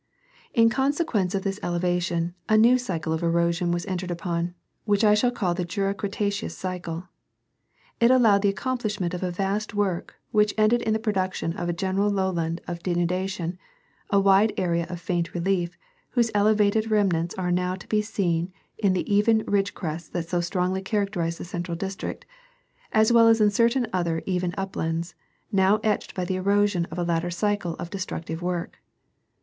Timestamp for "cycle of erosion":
2.79-3.71